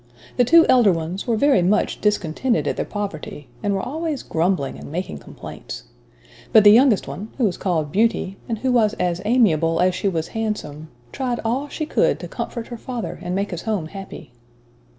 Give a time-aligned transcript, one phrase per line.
[0.37, 4.79] The two elder ones were very much discontented at their poverty, and were always grumbling
[4.79, 5.83] and making complaints.
[6.51, 10.07] But the youngest one, who was called Beauty, and who was as amiable as she
[10.07, 14.31] was handsome, tried all she could to comfort her father and make his home happy.